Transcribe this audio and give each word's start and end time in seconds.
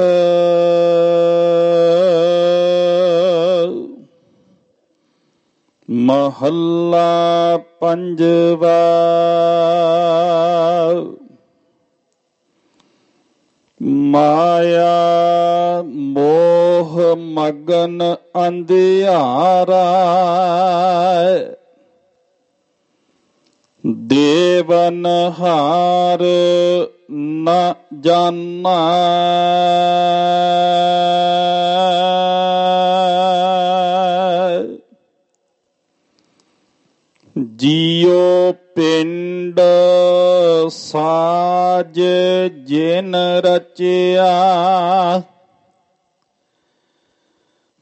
ਮਹੱਲਾ 6.41 7.57
ਪੰਜਵਾ 7.81 8.77
ਮਾਇਆ 14.11 15.83
ਮੋਹ 15.85 16.99
ਮਗਨ 17.15 18.15
ਅੰਧਿਆਰਾ 18.47 19.83
ਦੇਵਨ 24.07 25.05
ਹਾਰ 25.39 26.23
ਨ 27.11 27.73
ਜਾਣਾ 28.01 28.77
ਜੀਉ 37.37 38.51
ਪਿੰਡ 38.51 39.59
ਸਾਜ 40.69 42.01
ਜਿਨ 42.63 43.15
ਰਚਿਆ। 43.15 44.31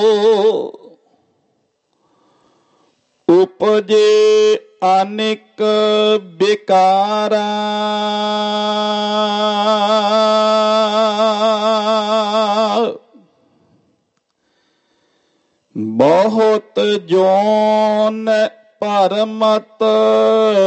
ਉਪਜੇ 3.29 4.57
ਅਨੇਕ 5.03 5.63
ਬਿਕਾਰਾ 6.39 7.47
ਬਹੁਤ 15.77 16.81
ਜੋਨ 17.07 18.29
ਪਰਮਤ 18.81 19.83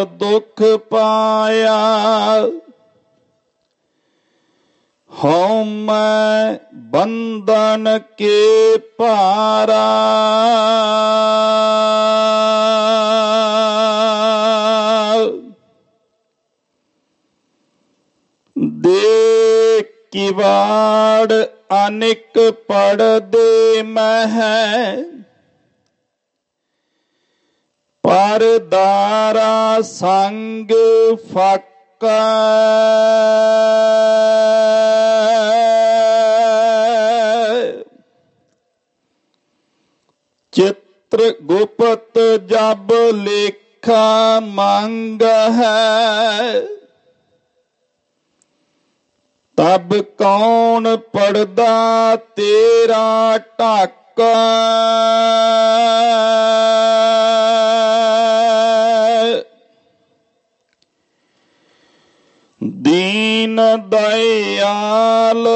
ਦੁਖ 0.06 0.64
ਪਾਇਆ। 0.90 1.80
ਹਉ 5.12 5.64
ਮੈਂ 5.64 6.58
ਬੰਧਨ 6.74 8.00
ਕੇ 8.18 8.78
ਪਾਰਾ। 8.78 9.88
ਦੇ 18.58 19.82
ਕਿਵਾੜ 20.12 21.34
ਅਨੇਕ 21.88 22.40
ਪੜਦੇ 22.68 23.82
ਮਹਿ। 23.84 25.04
ਪਰਦਾਰਾ 28.04 29.82
ਸੰਗ 29.82 30.72
ਫਾਕਾ। 31.34 32.20
ਚਿੱਤਰ 40.52 41.34
ਗੁਪਤ 41.44 42.20
ਜਬ 42.20 42.94
ਲੇਖਾ 43.14 44.40
ਮੰਗ 44.40 45.22
ਹੈ। 45.62 46.62
ਤਬ 49.58 50.02
ਕੌਣ 50.02 50.98
ਪੜਦਾ 50.98 52.16
ਤੇਰਾ 52.16 53.38
ਢਾਕਾ। 53.60 54.34
ਦੀਨ 63.44 63.60
ਦਇਆਲ 63.88 65.48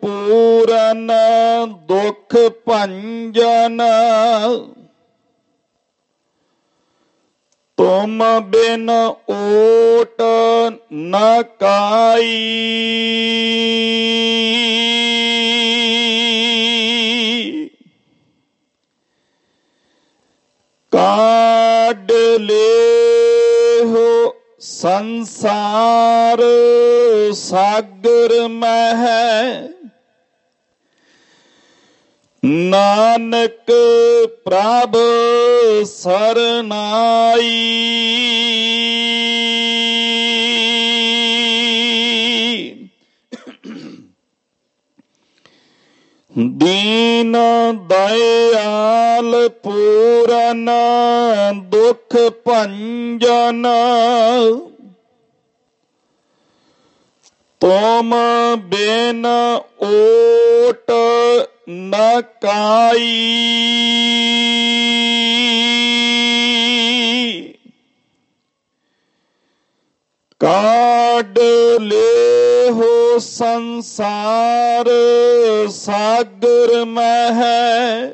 ਪੂਰਨ 0.00 1.12
ਦੁਖ 1.74 2.36
ਭੰਜਨ। 2.64 3.80
ਤੁਮ 7.76 8.22
ਬਿਨ 8.40 8.90
ਓਟ 9.30 10.22
ਨ 10.92 11.16
ਕਾਈ। 11.60 12.28
ਸੰਸਾਰ 24.62 26.42
ਸਾਗਰ 27.32 28.48
ਮਹਿ। 28.48 29.68
ਨਾਨਕ 32.44 33.72
ਪ੍ਰਭ 34.44 34.96
ਸਰਨਾਈ। 35.84 37.72
ਦੀਨ 46.38 47.36
ਦਇਆਲ 47.86 49.48
ਪੂਰਨ 49.48 50.70
ਦੁਖ 51.62 52.16
ਭੰਜਨ। 52.44 53.66
ਤੁਮ 57.60 58.14
ਬਿਨ 58.56 59.26
ਓਟ 59.82 60.92
ਨ 61.70 61.94
ਕਾਈ। 62.42 63.12
ਕਾਡ 70.40 71.38
ਲੇਹੋ 72.62 73.18
ਸੰਸਾਰ 73.18 74.88
ਸਾਗਰ 75.68 76.84
ਮਹਿ। 76.84 78.12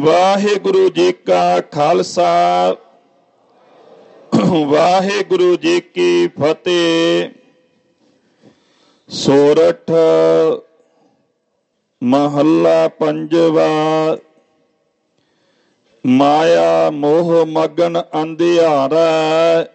ਵਾਹਿਗੁਰੂ 0.00 0.88
ਜੀ 0.88 1.12
ਕਾ 1.12 1.60
ਖਾਲਸਾ। 1.60 2.32
ਵਾਹਿਗੁਰੂ 4.66 5.56
ਜੀ 5.56 5.80
ਕੀ 5.80 6.28
ਫਤਿਹ। 6.28 7.41
ਸੋਰਠ 9.12 9.90
ਮਹੱਲਾ 12.02 12.88
ਪੰਜਵਾ, 12.88 13.66
ਮਾਇਆ 16.06 16.90
ਮੋਹ 16.90 17.46
ਮਗਨ 17.46 18.02
ਅੰਧਿਆਰਾ, 18.22 19.66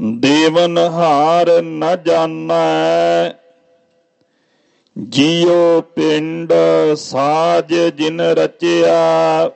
ਦੇਵਨ 0.00 0.78
ਹਾਰ 0.78 1.50
ਨ 1.62 1.96
ਜਾਣੈ, 2.06 3.32
ਜੀਉ 4.96 5.80
ਪਿੰਡ 5.80 6.52
ਸਾਜ 6.96 7.74
ਜਿਨ 7.74 8.20
ਰਚਿਆ, 8.20 9.50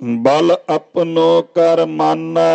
ਬਲ 0.00 0.56
ਆਪਣੋ 0.68 1.42
ਕਰ 1.42 1.86
ਮਾਨੈ। 1.86 2.52